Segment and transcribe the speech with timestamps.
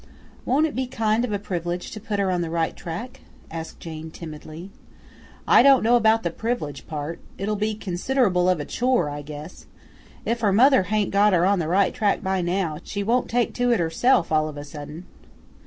[0.45, 3.79] "Won't it be kind of a privilege to put her on the right track?" asked
[3.79, 4.71] Jane timidly.
[5.47, 9.67] "I don' know about the privilege part; it'll be considerable of a chore, I guess.
[10.25, 13.53] If her mother hain't got her on the right track by now, she won't take
[13.53, 15.05] to it herself all of a sudden."